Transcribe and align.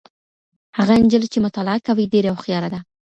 هغه 0.77 0.93
نجلۍ 1.03 1.27
چي 1.33 1.39
مطالعه 1.47 1.79
کوي 1.87 2.03
ډېره 2.13 2.29
هوښياره 2.33 2.69
ده. 2.73 2.79